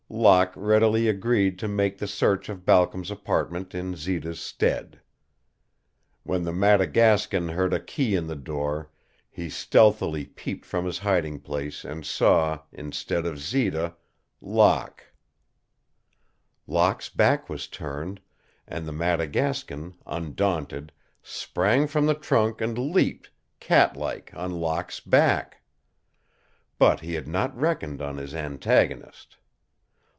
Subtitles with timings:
[0.13, 4.99] Locke readily agreed to make the search of Balcom's apartment in Zita's stead.
[6.23, 8.91] When the Madagascan heard a key in the door
[9.29, 13.95] he stealthily peeped from his hiding place and saw, instead of Zita,
[14.41, 15.01] Locke.
[16.67, 18.19] Locke's back was turned,
[18.67, 20.91] and the Madagascan, undaunted,
[21.23, 23.31] sprang from the trunk and leaped,
[23.61, 25.61] catlike, on Locke's back.
[26.77, 29.37] But he had not reckoned on his antagonist.